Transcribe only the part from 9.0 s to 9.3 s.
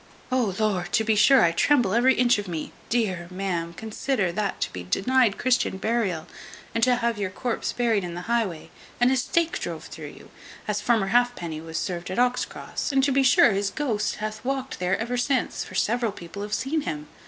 a